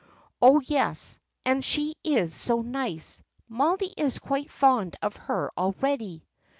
"Oh, 0.41 0.59
yes; 0.61 1.19
and 1.45 1.63
she 1.63 1.93
is 2.03 2.33
so 2.33 2.63
nice. 2.63 3.21
Mollie 3.47 3.93
is 3.95 4.17
quite 4.17 4.49
fond 4.49 4.95
of 5.03 5.15
her 5.15 5.51
already." 5.55 6.25